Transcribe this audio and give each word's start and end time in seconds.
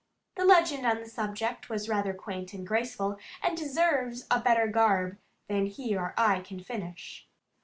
The 0.35 0.45
legend 0.45 0.83
on 0.87 0.97
the 0.99 1.07
subject 1.07 1.69
was 1.69 1.87
rather 1.87 2.11
quaint 2.11 2.53
and 2.53 2.65
graceful, 2.65 3.19
and 3.43 3.55
deserves 3.55 4.25
a 4.31 4.39
better 4.39 4.65
garb 4.65 5.17
than 5.47 5.67
he 5.67 5.95
or 5.95 6.15
I 6.17 6.39
can 6.39 6.59
furnish. 6.59 7.27